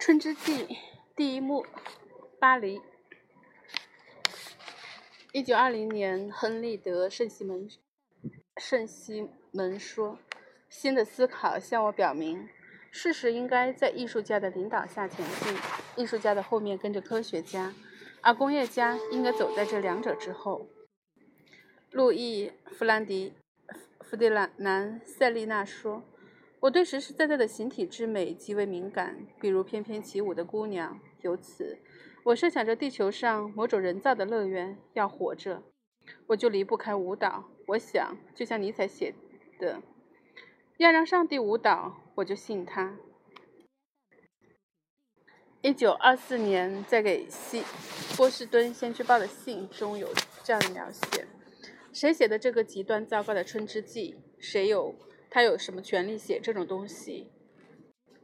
[0.00, 0.78] 春之祭
[1.14, 1.66] 第一幕，
[2.38, 2.80] 巴黎。
[5.30, 7.68] 一九二零年，亨利·德·圣西门
[8.56, 10.18] 圣西门说
[10.70, 12.48] ：“新的思考向我表明，
[12.90, 15.54] 事实应该在艺术家的领导下前进，
[16.02, 17.74] 艺术家的后面跟着科学家，
[18.22, 20.66] 而工业家应该走在这两者之后。”
[21.92, 23.34] 路易·弗兰迪·
[24.00, 26.02] 弗迪兰南·塞利纳说。
[26.60, 31.00] 我对实实在在的形体之美极为敏感，比如翩翩起舞的姑娘。
[31.22, 31.78] 由此，
[32.22, 35.62] 我设想着地球上某种人造的乐园要活着，
[36.26, 37.44] 我就离不开舞蹈。
[37.66, 39.14] 我想，就像尼采写
[39.58, 39.80] 的，
[40.76, 42.98] 要让上帝舞蹈，我就信他。
[45.62, 47.62] 一九二四年，在给西
[48.16, 50.08] 波士顿先驱报的信中有
[50.42, 51.26] 这样的描写：
[51.92, 54.14] 谁写的这个极端糟糕的《春之祭》？
[54.38, 54.94] 谁有？
[55.30, 57.30] 他有什么权利写这种东西，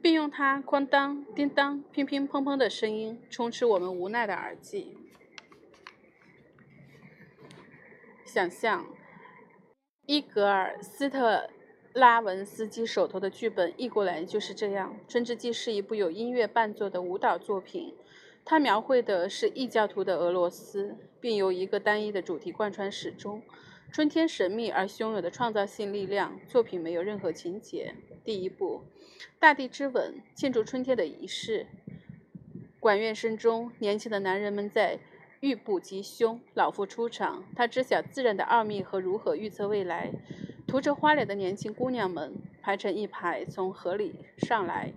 [0.01, 4.97] 并用它哐当、叮当、乒乒乓乓的声音充斥我们无奈的耳际？
[8.25, 8.85] 想象
[10.05, 11.49] 伊格尔·斯特
[11.93, 17.95] 拉文斯基手头的剧本译过来就是这样：《春之祭》是一部有音乐伴奏的舞蹈作品，
[18.43, 23.41] 它描绘的是异教徒的俄罗斯，并由一个单一的主题贯穿始终。
[23.97, 26.39] 春天神秘而汹涌的创造性力量。
[26.47, 27.95] 作品没有任何情节。
[28.23, 28.83] 第一部，
[29.39, 31.65] 大地之吻，庆祝春天的仪式。
[32.79, 34.99] 管乐声中，年轻的男人们在
[35.39, 36.39] 欲步吉凶。
[36.53, 40.11] 老妇出场，她知晓自然的奥秘和如何预测未来。
[40.67, 44.93] 涂着花脸的年轻姑娘们排成一排从河里上来，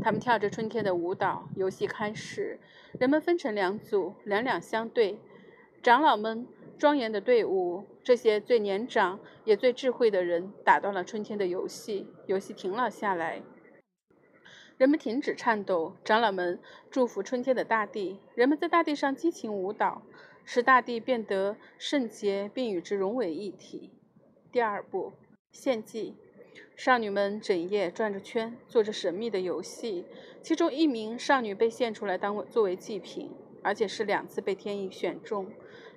[0.00, 1.48] 她们跳着春天的舞蹈。
[1.56, 2.60] 游戏开始，
[3.00, 5.18] 人们分成两组，两两相对。
[5.82, 6.46] 长老们。
[6.78, 13.42] 庄严的队伍，这些最年长也最智慧的人打断了春天的游戏，游戏停了下来。
[14.76, 16.58] 人们停止颤抖，长老们
[16.90, 20.02] 祝福春天的大地，人们在大地上激情舞蹈，
[20.44, 23.92] 使大地变得圣洁，并与之融为一体。
[24.50, 25.12] 第二步，
[25.52, 26.16] 献祭。
[26.76, 30.06] 少女们整夜转着圈，做着神秘的游戏，
[30.42, 33.30] 其中一名少女被献出来当作为祭品，
[33.62, 35.46] 而且是两次被天意选中。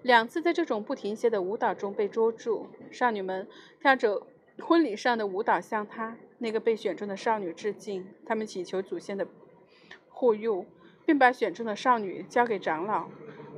[0.07, 3.45] 两次在这种不停歇的舞蹈中被捉住，少女们
[3.81, 4.25] 跳着
[4.59, 8.07] 婚礼上的舞蹈，向她那个被选中的少女致敬。
[8.25, 9.27] 他们祈求祖先的
[10.07, 10.65] 护佑，
[11.05, 13.09] 并把选中的少女交给长老。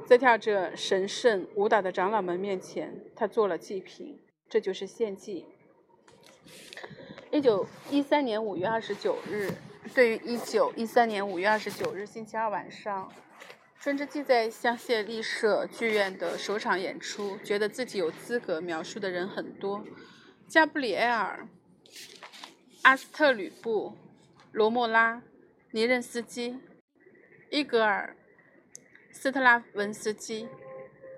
[0.07, 4.19] 在跳着神圣舞蹈的长老们面前，她做了祭品。
[4.49, 5.45] 这就是献祭。
[7.29, 9.51] 一九一三年五月二十九日，
[9.93, 13.07] 对于一九一三年五月二十九日星期二晚上。
[13.81, 19.85] 春之祭在香榭丽舍剧院的首场演出，觉得自己有资格描述的人很多：
[20.49, 21.47] 加布里埃尔、
[22.81, 23.95] 阿斯特吕布、
[24.51, 25.23] 罗莫拉、
[25.71, 26.59] 尼任斯基、
[27.49, 28.17] 伊格尔、
[29.13, 30.49] 斯特拉文斯基、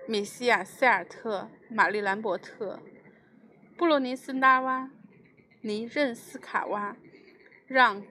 [0.06, 2.78] 米西亚·塞尔特、玛丽·兰伯特、
[3.76, 4.88] 布罗尼斯拉瓦、
[5.62, 6.96] 尼任斯卡娃、
[7.66, 8.06] 让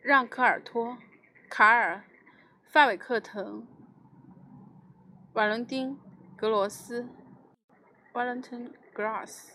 [0.00, 0.96] 让科尔托、
[1.50, 2.02] 卡尔。
[2.70, 3.66] 范韦克滕、
[5.32, 5.92] 瓦伦丁·
[6.36, 7.08] 格罗斯
[8.12, 9.52] （Valentin Gross），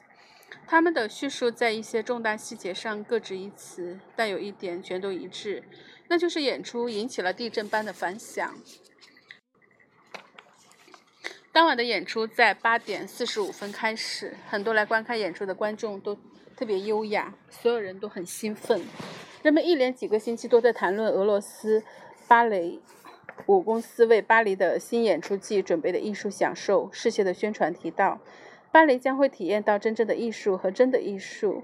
[0.66, 5.64] 他们的叙述在一些重大细节上各执一词，但有一点全都一致，
[6.08, 8.56] 那就是演出引起了地震般的反响。
[11.52, 16.18] 当晚的演出在八点四十五分开始，很多来观看演出的观众都
[16.56, 18.82] 特别优雅，所有人都很兴奋。
[19.44, 21.84] 人们一连几个星期都在谈论俄罗斯
[22.28, 22.82] 芭蕾。
[23.46, 28.20] 五公司为巴黎的新演出季准备的艺术享受，世界的宣传提到，
[28.72, 31.64] 巴黎将会体验到真正的艺术和真的艺术，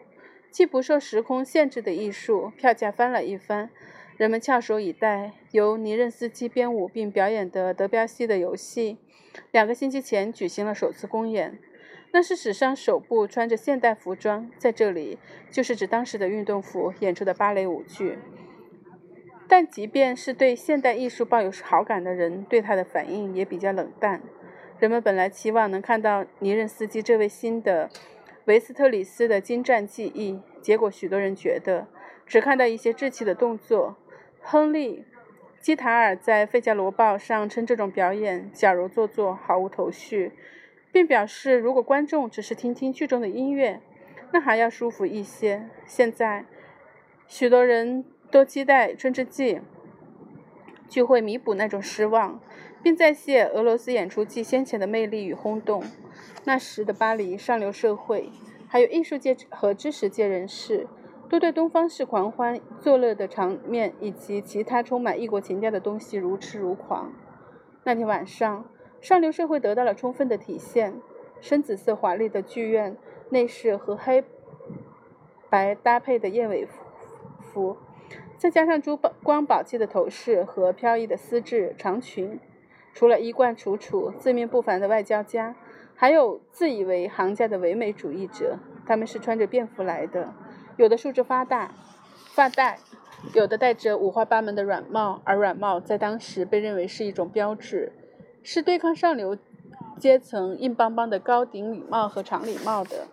[0.52, 2.52] 既不受时空限制的艺术。
[2.58, 3.70] 票价翻了一番，
[4.18, 8.98] 人们翘首以待由尼任斯基编舞并表演的德彪西的游戏。
[9.52, 11.60] 两个星期前举行了首次公演，
[12.12, 15.18] 那是史上首部穿着现代服装，在这里
[15.50, 18.18] 就是指当时的运动服演出的芭蕾舞剧。
[19.50, 24.22] 但即便是对现代艺术抱有好感的人，对他的反应也比较冷淡。
[24.78, 27.90] 人们本来期望能看到尼任斯基这位新的
[28.46, 31.88] 维斯特里斯的精湛技艺，结果许多人觉得
[32.28, 33.98] 只看到一些稚气的动作。
[34.40, 35.00] 亨利·
[35.60, 40.32] 基塔尔在《费加罗报》上称这种表演矫揉做作，毫无头绪，
[40.92, 43.82] 并表示如果观众只是听听剧中的音乐，
[44.32, 45.68] 那还要舒服一些。
[45.88, 46.46] 现在，
[47.28, 48.06] 许多人。
[48.32, 49.60] 多期待春之祭
[50.88, 52.40] 聚会弥补那种失望，
[52.84, 55.84] 并再现俄罗斯演出季先前的魅力与轰动。
[56.46, 58.30] 那时的巴黎上流社会，
[58.68, 60.88] 还有艺术界和知识界人士，
[61.28, 67.12] 都对东方式狂欢作乐的场面以及其他充满异国情调的东西如痴如狂。
[67.84, 68.66] 那天晚上，
[69.02, 70.94] 上流社会得到了充分的体现。
[71.42, 72.98] 深紫色华丽的剧院
[73.30, 74.26] 内饰和黑
[75.50, 76.68] 白搭配的燕尾
[77.40, 77.78] 服，
[78.40, 82.40] 再加上珠光宝气的头饰和飘逸的丝质长裙，
[82.94, 85.58] 除了衣冠楚楚、自命不凡的外交家，
[85.94, 88.58] 还有自以为行家的唯美主义者。
[88.86, 90.34] 他们是穿着便服来的。
[90.78, 91.72] 有的梳着发带，
[92.34, 92.80] 发带，
[93.34, 97.92] 有的戴着五花八门的软帽，而软帽在当时被认为是一种标志，
[98.42, 99.38] 是对抗上流
[100.00, 103.08] 阶层硬邦邦的高顶礼帽和长礼帽的。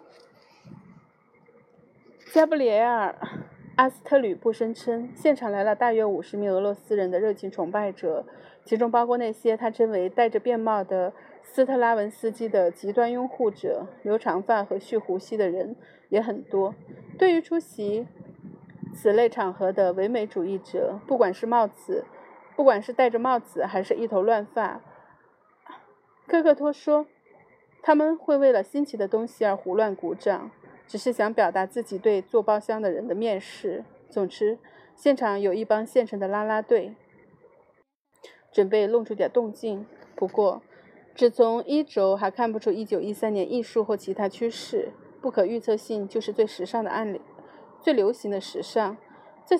[2.33, 3.19] 加布里埃尔·
[3.77, 8.25] 阿斯特吕布声称，现场来了大约五十名俄罗斯人的热情崇拜者，
[8.65, 11.13] 其中包括那些他称为戴着便帽的
[11.43, 15.77] 斯特拉文斯基的极端拥护者，留长发和蓄胡须的人
[16.09, 16.75] 也很多。
[17.19, 18.07] 对于出席
[18.95, 22.07] 此类场合的唯美主义者，不管是帽子，
[22.57, 24.81] 不管是戴着帽子，还是一头乱发，
[26.27, 27.05] 科克托说，
[27.83, 30.51] 他们会为了新奇的东西而胡乱鼓掌，
[30.87, 33.85] 只是想表达自己对坐包厢的人的蔑视。
[34.09, 34.59] 总之，
[34.95, 36.95] 现场有一帮现成的啦啦队，
[38.53, 39.85] 准备弄出点动静。
[40.15, 40.63] 不过，
[41.15, 44.93] 只从衣轴还看不出1913年艺术或其他趋势。
[45.21, 47.21] 不可预测性就是最时尚的案例，
[47.81, 48.97] 最流行的时尚。
[49.45, 49.59] 在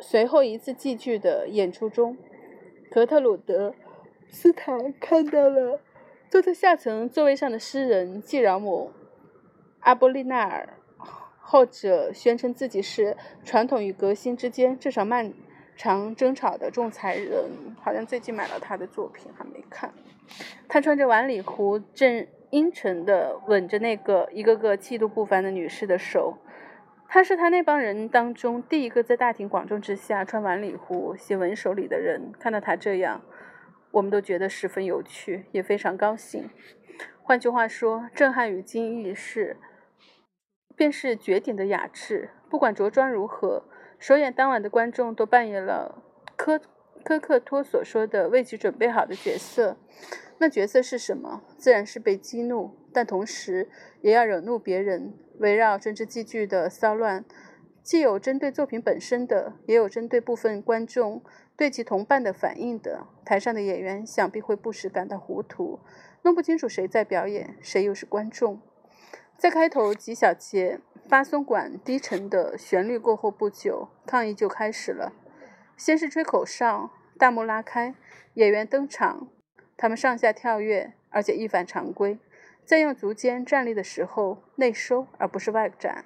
[0.00, 2.16] 随后一次戏剧的演出中，
[2.90, 3.70] 格特鲁德·
[4.28, 5.80] 斯坦看到了
[6.28, 8.90] 坐在下层座位上的诗人季饶姆·
[9.84, 10.68] 阿波利纳尔，
[11.38, 15.32] 后者宣称自己是传统与革新之间这场漫
[15.76, 17.50] 长争吵的仲裁人。
[17.80, 19.92] 好像最近买了他的作品，还没看。
[20.68, 22.26] 他穿着晚礼服，正。
[22.50, 26.38] 阴沉地吻着那个一个个气度不凡的女士的手，
[27.08, 32.30] 他是他那帮人当中第一个在大庭广众之下穿晚礼服、写文手礼的人。
[32.38, 33.22] 看到他这样，
[33.90, 36.48] 我们都觉得十分有趣，也非常高兴。
[37.24, 39.56] 换句话说，震撼与惊异是，
[40.76, 42.30] 便是绝顶的雅致。
[42.50, 43.64] 不管着装如何，
[43.98, 46.02] 首演当晚的观众都扮演了
[46.36, 46.60] 科
[47.02, 49.76] 科克托所说的为其准备好的角色。
[50.38, 51.42] 那角色是什么？
[51.56, 53.68] 自然是被激怒，但同时
[54.00, 55.14] 也要惹怒别人。
[55.38, 57.24] 围绕政治戏剧的骚乱，
[57.82, 61.22] 既有针对作品本身的，也有针对部分观众
[61.56, 63.06] 对其同伴的反应的。
[63.24, 65.80] 台上的演员想必会不时感到糊涂，
[66.22, 68.60] 弄不清楚谁在表演，谁又是观众。
[69.36, 75.12] 在开头几小节发松管低沉的旋律过后不久，抗议就开始了。
[75.76, 77.94] 先是吹口哨，大幕拉开，
[78.34, 79.28] 演员登场。
[79.76, 82.18] 他们上下跳跃，而且一反常规，
[82.64, 86.04] 在用足尖站立的时候内收而不是外展。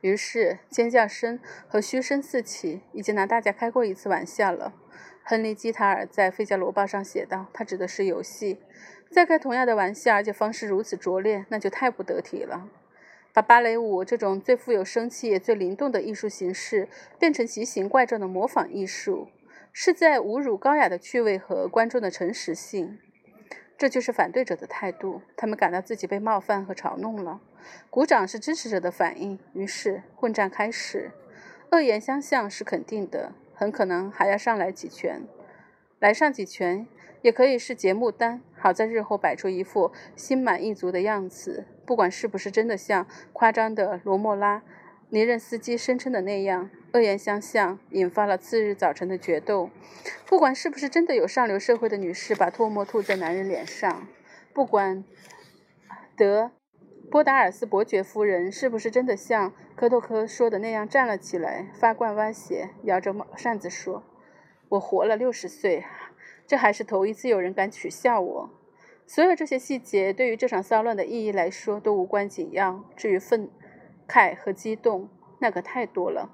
[0.00, 4.72] 于是尖叫声和嘘声四起，已经拿大家开过一次玩笑了。
[5.24, 8.58] 亨利·基塔尔在《费加罗报》上写道：“他指的是游戏。
[9.10, 12.68] 再开同样的玩笑，而且方式如此拙劣，那就太不得体了。
[13.32, 16.88] 把芭蕾舞这种最富有生气也最灵动的艺术形式，
[17.18, 19.28] 变成奇形怪状的模仿艺术。”
[19.74, 22.98] 是在侮辱高雅的趣味和观众的诚实性，
[23.78, 25.22] 这就是反对者的态度。
[25.34, 27.40] 他们感到自己被冒犯和嘲弄了。
[27.88, 31.12] 鼓掌是支持者的反应，于是混战开始。
[31.70, 35.22] 恶言相向是肯定的，很可能还要上来几拳。
[36.00, 36.84] 来上几拳
[37.20, 41.64] 也可以是节目单，好在日后摆出一副心满意足的样子。
[41.86, 44.64] 不管是不是真的像夸张的罗莫拉。
[45.10, 49.70] 尼任斯基声称的那样，恶言相向，引发了次日早晨的决斗。
[50.26, 54.08] 不管是不是真的有上流社会的女士把唾沫吐在男人脸上，
[54.52, 55.04] 不管
[56.16, 56.50] 德
[57.08, 64.04] 波达尔斯伯爵夫人是不是真的像科托科说的那样站了起来，发冠歪斜，摇着扇子说
[64.70, 65.84] ：“我活了六十岁，
[66.46, 68.50] 这还是头一次有人敢取笑我。”
[69.08, 72.84] 所有这些细节对于这场骚乱的意义来说都无关紧要。
[72.94, 73.50] 至于愤，
[74.06, 75.08] 慨和激动，
[75.40, 76.30] 那可太多了。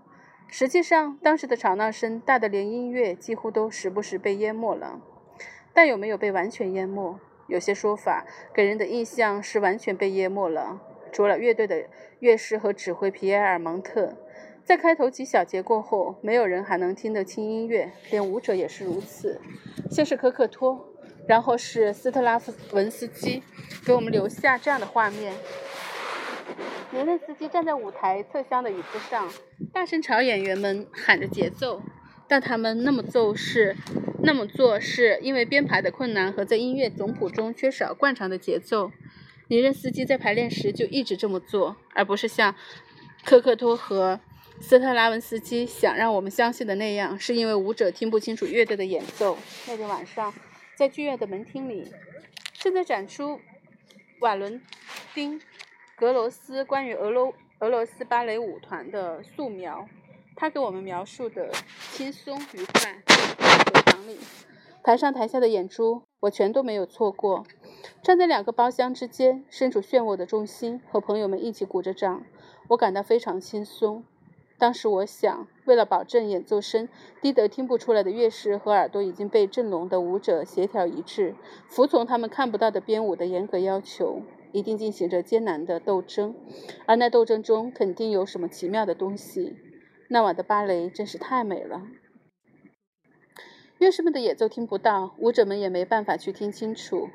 [0.47, 5.00] 实际上，当时的吵闹声大得连音乐几乎都时不时被淹没了。
[5.73, 7.19] 但有没有被完全淹没？
[7.47, 10.83] 有些说法给人的印象是完全被淹没了。
[11.12, 11.85] 除了乐队的
[12.21, 14.15] 乐师和指挥皮埃尔·蒙特，
[14.65, 19.41] 在开头几小节过后，没有人还能听得清音乐，连舞者也是如此。
[19.91, 20.93] 先是科克托，
[21.27, 23.43] 然后是斯特拉夫文斯基，
[23.87, 25.35] 给我们留下这样的画面。
[26.91, 29.29] 尼任斯基站在舞台侧厢的椅子上，
[29.73, 31.83] 大声朝演员们喊着节奏，
[32.27, 33.77] 但他们那么做是
[34.23, 38.91] 那么做，是因为编排的困难和在音乐总谱中缺少惯常的节奏。
[39.49, 42.55] 尼任斯基在排练时就一直这么做，而不是像
[43.25, 44.21] 科克托和
[44.61, 49.38] 斯特拉文斯基想让我们相信的那样，是因为舞者听不清楚乐队的演奏。
[49.67, 50.35] 那天晚上，
[50.76, 51.90] 在剧院的门厅里，
[52.55, 53.40] 正在展出
[54.21, 54.61] 瓦伦
[55.14, 55.40] 丁·
[55.97, 59.88] 格罗斯关于俄罗俄罗斯芭蕾舞团的素描。
[60.37, 61.50] 他给我们描述的
[61.93, 63.02] 轻松愉快。
[63.73, 64.19] 走堂里，
[64.85, 67.45] 台上台下的演出，我全都没有错过。
[68.03, 72.25] 站在两个包厢之间，身处漩涡的中心，和朋友们一起鼓着掌，
[72.69, 74.05] 我感到非常轻松。
[74.59, 76.89] 当时我想，为了保证演奏声
[77.21, 81.37] 低得听不出来的乐师和耳朵已经被震聋的舞者协调一致，
[81.69, 86.35] 服从他们看不到的编舞的严格要求，一定进行着艰难的斗争，
[86.87, 89.57] 而那斗争中肯定有什么奇妙的东西。
[90.09, 91.83] 那晚的芭蕾真是太美了。
[93.79, 97.09] 乐师们的演奏听不到，舞者们也没办法去听清楚。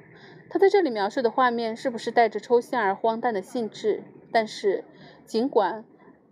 [0.53, 4.03] 他在这里描述的画面是不是带着抽象而荒诞的性质？
[4.31, 4.83] 但是，
[5.25, 5.83] 尽管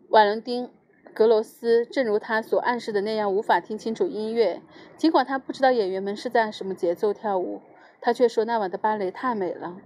[0.09, 0.67] 瓦伦丁·
[1.11, 4.61] 格罗斯正如他所暗示的那样无法听清楚音乐，
[4.95, 7.63] 尽管他不知道演员们是在什么节奏跳舞，
[7.99, 9.77] 他却说那晚的芭蕾太美了。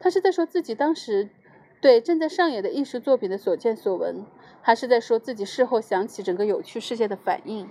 [0.00, 1.30] 他是在说自己当时
[1.80, 4.26] 对正在上演的艺术作品的所见所闻。
[4.60, 7.70] 还是在说自己事后想起整个有趣世界的反应。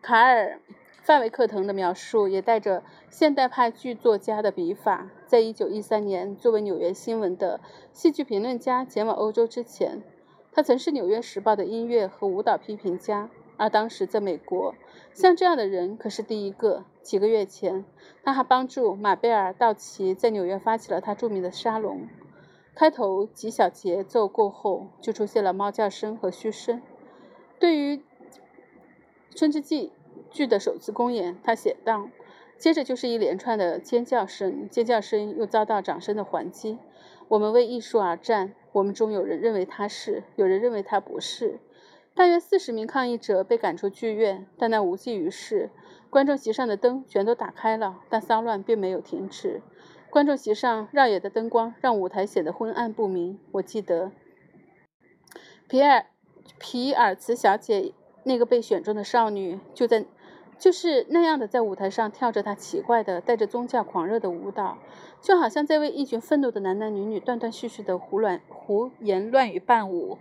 [0.00, 0.60] 卡尔·
[1.04, 5.10] 范维克腾的描述也带着现代派剧作家的笔法。
[5.26, 7.60] 在一九一三年，作为《纽约新闻》的
[7.92, 10.02] 戏剧评论家前往欧洲之前，
[10.50, 13.28] 他曾是《纽约时报》的音乐和舞蹈批评家。
[13.58, 14.74] 而当时在美国，
[15.12, 16.84] 像这样的人可是第一个。
[17.02, 17.84] 几个月前，
[18.22, 22.08] 他还帮助马贝尔·道奇在纽约发起了他著名的沙龙。
[22.74, 26.80] 开头几小节奏过后，就出现了猫叫声和嘘声。
[27.58, 27.96] 对于
[29.36, 29.88] 《春之祭》
[30.34, 32.08] 剧的首次公演，他写道
[32.58, 36.76] ：“接着就是一连串的尖叫声，尖叫声又遭到掌声的还击。
[37.28, 41.60] 我们为艺术而战，我们中有人认为他是，有人认为他不是。
[42.16, 45.70] 大约四十名抗议者被赶出剧院，但那无济于事。
[46.10, 49.62] 观众席上的灯全都打开了，但骚乱并没有停止。”
[50.10, 53.38] 观众席上耀眼的灯光让舞台显得昏暗不明。
[53.52, 54.10] 我记得
[55.68, 56.06] 皮尔
[56.58, 60.06] 皮尔茨小姐那个被选中的少女，就在
[60.58, 64.78] 就是那样的在舞台上跳着他奇怪的、带着宗教狂热的舞蹈，
[65.20, 70.18] 就好像在为一群愤怒的男男女女断断续续的胡乱胡言乱语伴舞。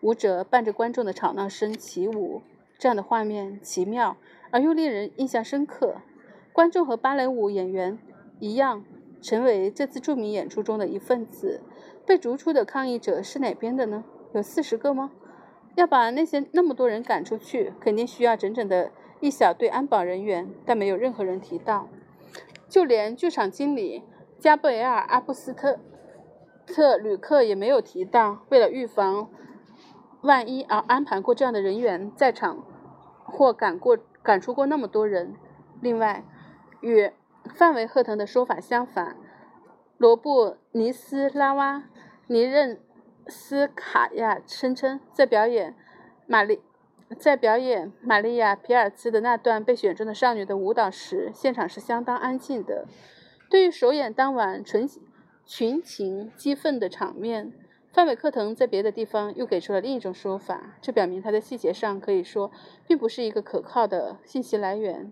[0.00, 2.42] 舞者伴着观众的吵闹声起舞，
[2.78, 4.16] 这样的画面奇妙
[4.50, 5.96] 而又令人印象深刻。
[6.52, 7.98] 观众和芭蕾舞演员
[8.40, 8.84] 一样。
[9.20, 11.60] 成为这次著名演出中的一份子。
[12.06, 14.04] 被逐出的抗议者是哪边的呢？
[14.32, 15.10] 有四十个吗？
[15.74, 21.88] 要把那些那么多人赶出去，肯定需要整整的一小队安保人员，但没有任何人提到。
[22.68, 24.04] 就连剧场经理
[24.38, 25.78] 加布埃尔·阿布斯特
[26.66, 28.40] 特吕克也没有提到。
[28.50, 29.30] 为了预防
[30.20, 32.64] 万一，而安排过这样的人员在场，
[33.24, 35.34] 或赶过赶出过那么多人。
[35.80, 36.24] 另外，
[36.80, 37.10] 与
[37.54, 39.16] 范维赫腾的说法相反，
[39.96, 41.84] 罗布尼斯拉瓦
[42.26, 42.80] 尼任
[43.26, 45.74] 斯卡亚声称，在表演
[46.26, 46.60] 玛丽
[47.16, 52.86] 在表演玛丽亚皮尔兹的那段被选中的少女的舞蹈时，现场是相当安静的。
[53.50, 54.88] 对于首演当晚群
[55.46, 57.52] 群情激愤的场面，
[57.90, 62.50] 范伟克腾在别的地方又给出了另一种说法，这表明他在细节上可以说
[62.86, 65.10] 并不是一个可靠的信息来源。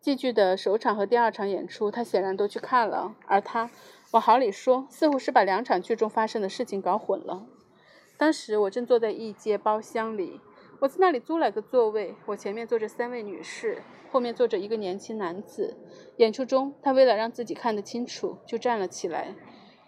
[0.00, 3.70] 戏剧的首场和第二场演出，他显然都去看了，而他
[4.10, 7.46] 往好里说，似乎是把两场剧中发生的事情搞混了。
[8.16, 10.40] 当时我正坐在一间包厢里，
[10.80, 15.76] 我在那里租了个座位，我前面坐着三位女士，后面坐着一个年轻男子。
[16.16, 19.34] 演出中，他为了让自己看得清楚，就站了起来。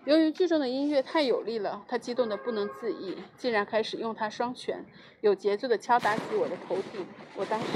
[0.04, 4.84] 由于剧中的音乐太有力了，他激动得不能自已，竟然开始用他双拳
[5.22, 7.06] 有节奏地敲打起我的头顶。
[7.36, 7.66] 我当时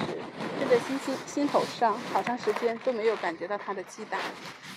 [0.61, 4.19] 正在心心心头上，好长时间都没有感觉到他的击打，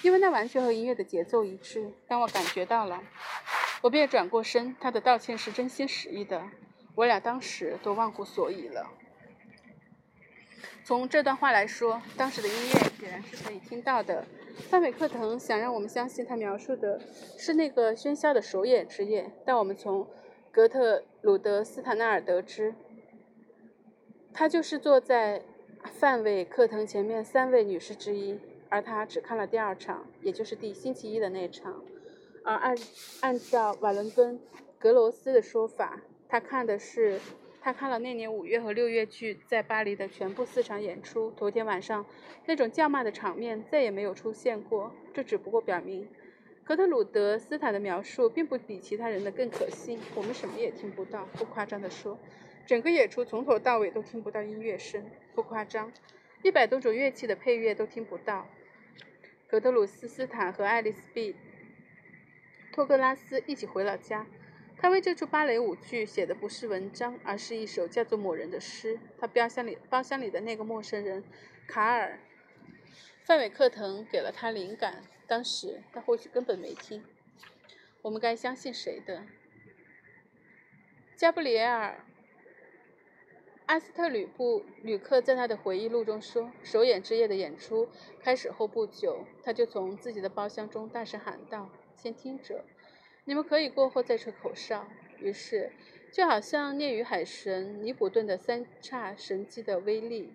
[0.01, 1.91] 因为那完全和音乐的节奏一致。
[2.07, 3.01] 当我感觉到了，
[3.81, 4.73] 我便转过身。
[4.79, 6.43] 他的道歉是真心实意的，
[6.95, 8.89] 我俩当时都忘乎所以了。
[10.83, 14.25] 从这段话来说，当时的音乐显然是可以听到的。
[14.69, 16.99] 范美克腾想让我们相信，他描述的
[17.37, 20.05] 是那个喧嚣的首演之夜，但我们从
[20.51, 22.73] 格特鲁德·斯坦纳尔得知，
[24.33, 25.43] 他就是坐在
[25.83, 31.83] 范伟克腾前面三位女士之一，而他只看了第二场，也就是第星期一的那场。
[32.43, 32.75] 而按
[33.21, 34.39] 按照瓦伦根·
[34.79, 37.19] 格罗斯的说法，他看的是。
[37.61, 41.29] 他看了那年五月和六月剧在巴黎的全部四场演出。
[41.31, 42.05] 头天晚上
[42.45, 44.93] 那种叫骂的场面再也没有出现过。
[45.13, 46.07] 这只不过表明，
[46.63, 49.99] 格特鲁德斯坦的描述并不比其他人的更可信。
[50.15, 52.17] 我们什么也听不到，不夸张地说，
[52.65, 55.05] 整个演出从头到尾都听不到音乐声，
[55.35, 55.91] 不夸张，
[56.43, 58.47] 一百多种乐器的配乐都听不到。
[59.49, 61.35] 格特鲁斯斯坦和爱丽丝 ·B·
[62.71, 64.25] 托格拉斯一起回了家。
[64.81, 68.97] 他为这出芭蕾舞剧写的不是文章，而是一首叫做《某人》的诗。
[69.19, 71.21] 他包厢里包厢里的那个陌生人，
[71.67, 72.17] 卡尔·
[73.25, 75.03] 范韦克腾给了他灵感。
[75.27, 77.03] 当时他或许根本没听。
[78.01, 79.23] 我们该相信谁的？
[81.17, 82.05] 加布里埃尔·
[83.65, 87.89] 阿斯特吕布吕克在他的回忆录中说：“首演之夜的演出
[88.21, 92.63] 开始后不久，他就从自己的包厢中大声喊道：‘先听着。’”
[93.29, 94.87] 你们可以过后再吹口哨。
[95.19, 95.71] 于是，
[96.11, 100.33] 就好像涅与海神尼普顿的三叉神机的威力，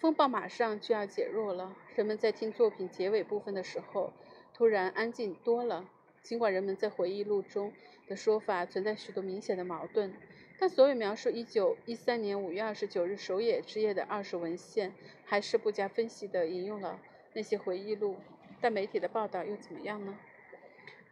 [0.00, 1.74] 风暴马上就要减弱了。
[1.96, 4.12] 人们在听作品结尾部分的时候，
[4.52, 5.88] 突然安静多了。
[6.22, 7.72] 尽管人们在回忆录中
[8.06, 10.12] 的说法存在许多明显的矛盾，
[10.58, 14.92] 但所有描述1913年5月29日首演之夜的二手文献，
[15.24, 17.00] 还是不加分析地引用了
[17.32, 18.16] 那些回忆录。
[18.60, 20.18] 但媒体的报道又怎么样呢？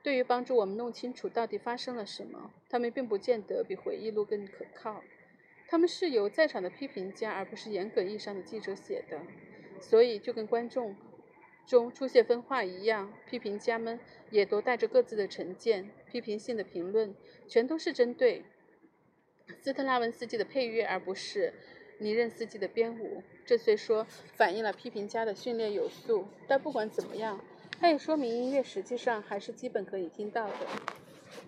[0.03, 5.03] 对于帮助我们弄清楚到底发生了什么，他们并不见得比回忆录更可靠。
[5.69, 9.21] 他们是由在场的批评家，而不是严格意义上的记者写的，
[9.81, 10.97] 所以就跟观众
[11.67, 13.99] 中出现分化一样，批评家们
[14.31, 15.89] 也都带着各自的成见。
[16.11, 17.15] 批评性的评论
[17.49, 18.45] 全都是针对
[19.61, 21.55] 斯特拉文斯基的配乐，而不是
[21.99, 23.23] 尼任斯基的编舞。
[23.47, 27.43] 这虽说反映了批评家的训练有素，但不管怎么样。
[27.83, 30.55] 它也说明音乐实际上还是基本可以听到的。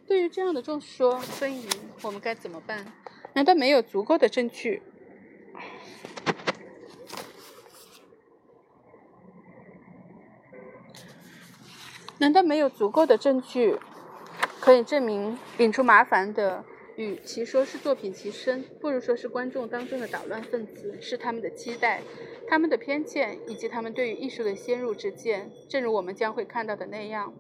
[0.04, 2.84] 对于这样的众说纷纭，我们该怎么办？
[3.34, 4.82] 难道没有足够的证据？
[12.18, 13.78] 难道没有足够的证据
[14.58, 16.64] 可以证明引出麻烦的？
[16.96, 22.02] 与其说是作品其身，不如说是观众当中的捣乱分子，是他们的期待、
[22.46, 25.50] 他们的偏见以及他们对于艺术的先入之见。
[25.68, 27.34] 正如我们将会看到的那样，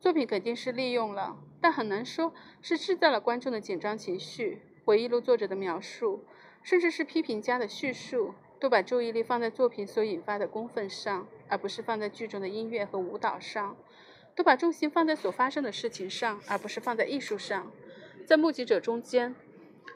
[0.00, 2.32] 作品肯定是利用了，但很难说
[2.62, 4.62] 是制造了观众的紧张情绪。
[4.84, 6.24] 回忆录作者的描述，
[6.62, 13.76] 甚至是批评家的叙述，都把注意力放在作品所引发的公愤上，而不是放在剧中的音乐和舞蹈上；
[14.34, 17.70] 都把重心放在所发生的事情上，而不是放在艺术上。
[18.26, 19.34] 在目击者中间，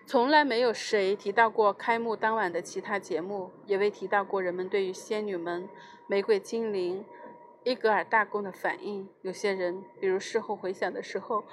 [0.06, 5.66] 从来没有谁提到过开幕当晚的其他节目，也未提到过人们对于仙女们、
[6.06, 7.02] 玫瑰精灵、
[7.64, 9.08] 伊格尔大公的反应。
[9.22, 11.44] 有些人，比如事后回想的时候，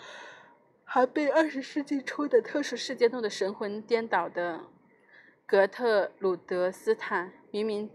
[0.83, 4.65] 还被二十世纪初的特殊事件弄得神魂颠倒的
[5.45, 7.89] 格特鲁德斯坦，明明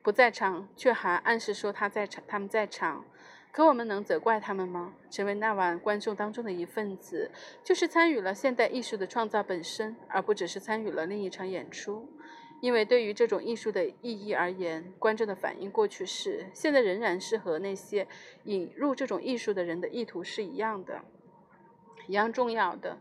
[0.00, 3.04] 不在场，却还暗示说他在场，他们在场。
[3.50, 4.94] 可我们能责怪他们吗？
[5.10, 7.30] 成为那晚观众当中的一份子，
[7.64, 12.08] 就是参与了现代艺术的创造本身，而不只是参与了另一场演出。
[12.60, 18.06] 因为对于这种艺术的意义而言，观众的反应过去式，现在仍然是和那些
[18.44, 21.00] 引入这种艺术的人的意图是一样的，
[22.06, 22.98] 一样重要的。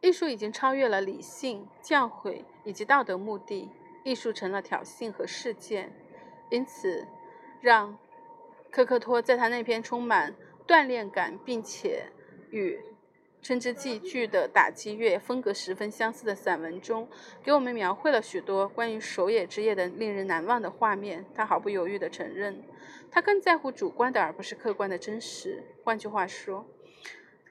[0.00, 3.68] 艺术已经超越了理性、教诲以及道德目的，
[4.02, 5.92] 艺术成了挑衅和事件。
[6.50, 7.06] 因此，
[7.60, 7.96] 让。
[8.70, 10.34] 科克托在他那篇充满
[10.66, 12.04] 锻炼感，并且
[12.50, 12.76] 与
[13.42, 17.08] 《称之祭剧》的打击乐风格十分相似的散文中，
[17.42, 21.24] 给我们描绘了许多关于首演之夜的令人难忘的画面。
[21.34, 22.62] 他毫不犹豫地承认，
[23.10, 25.64] 他更在乎主观的而不是客观的真实。
[25.82, 26.64] 换句话说，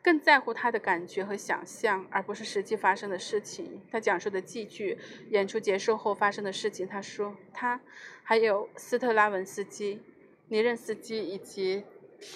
[0.02, 3.82] 更在乎他的感觉和想象，而不是实际发生的事情。
[3.92, 4.98] 他讲述的戏剧
[5.32, 6.88] 演出结束后发生的事情。
[6.88, 7.82] 他说，他
[8.24, 10.02] 还有斯特拉文斯基。
[10.50, 11.84] 尼任斯基以及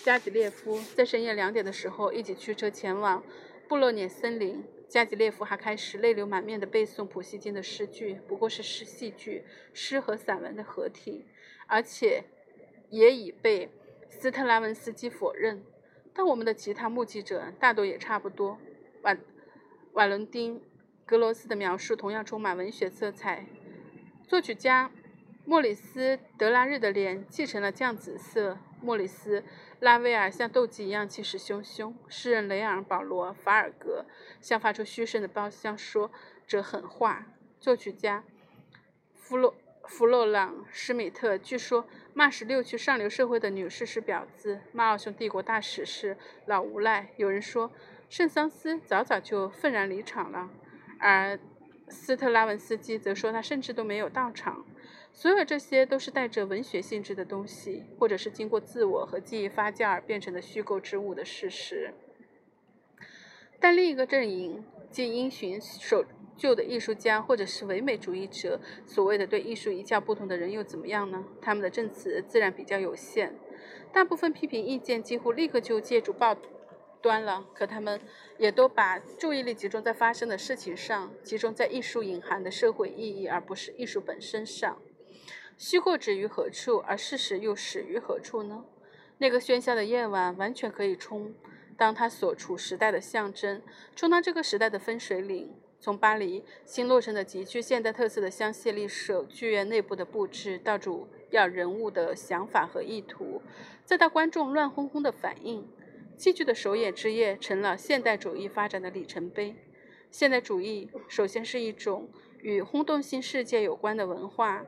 [0.03, 3.23] 加吉列夫在深夜两点的时候一起驱车前往
[3.67, 4.63] 布洛涅森林。
[4.87, 11.25] 加吉列夫还开始泪流满面地背诵普希金的诗句，不过是诗戏剧、诗和散文的合体，
[11.65, 12.25] 而且
[12.91, 13.71] 也已被
[14.07, 15.63] 斯特拉文斯基否认。
[16.13, 18.59] 但我们的其他目击者大多也差不多。
[19.01, 19.17] 瓦
[19.93, 20.59] 瓦伦丁·
[21.07, 23.47] 格罗斯的描述同样充满文学色彩。
[24.27, 24.91] 作曲家。
[25.45, 28.57] 莫里斯·德拉日的脸继承了酱紫色。
[28.81, 29.41] 莫里斯·
[29.81, 31.93] 拉威尔像斗鸡一样气势汹汹。
[32.07, 34.05] 诗人雷昂·保罗·法尔格
[34.41, 36.09] 像发出嘘声的包厢说
[36.47, 37.27] 着狠话。
[37.59, 38.23] 作曲家
[39.13, 39.53] 弗洛
[39.85, 47.09] 弗洛朗·施米特据说骂十六区上流社会的女士是婊子，骂奥匈帝国大使是老无赖。
[47.17, 47.69] 有人说
[48.09, 50.49] 圣桑斯早早就愤然离场了，
[50.99, 51.37] 而。
[51.89, 54.65] 斯特拉文斯基则说他甚至都没有到场。
[55.15, 61.93] 所有这些都是带着文学性质的东西，或者是经过自我和记忆发酵而变成的虚构之物的事实。
[63.59, 66.03] 但另一个阵营，即因循守
[66.35, 71.23] 旧的艺术家或者是唯美主义者，所谓的对艺术一窍不通的人又怎么样呢？
[71.39, 73.35] 他们的证词自然比较有限，
[73.93, 76.35] 大部分批评意见几乎立刻就借助报
[77.01, 77.45] 端了。
[77.53, 78.01] 可他们
[78.39, 84.81] 也都把注意力集中在发生的事情上，集中在艺术隐含的社会意义，而不是艺术本身上。
[85.65, 88.65] 虚构止于何处，而事实又始于何处呢？
[89.19, 91.33] 那个喧嚣的夜晚完全可以充
[91.77, 93.61] 当他所处时代的象征，
[93.95, 95.55] 充当这个时代的分水岭。
[95.79, 103.41] 从巴黎新落成的极具现代特色的香榭丽舍剧院内部的布置，到主要人物的想法和意图，
[103.85, 105.65] 再到观众乱哄哄的反应，
[106.17, 109.55] 戏剧的首演之夜成了现代主义发展的里程碑。
[110.11, 112.09] 现代主义首先是一种
[112.41, 114.65] 与轰动性世界有关的文化。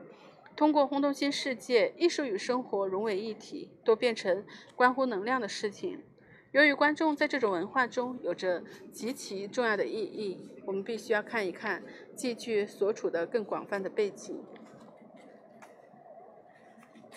[0.56, 6.02] 通过轰动新世界，艺术与生活融为一体，都变成关乎能量的事情。
[6.52, 11.82] 由于观众在这种文化中有着极其重要的意义，我们必须要看一看
[12.16, 14.42] 戏剧所处的更广泛的背景。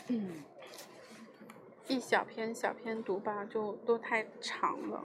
[0.07, 0.43] 嗯，
[1.87, 5.01] 一小篇小篇读吧，就都太长了。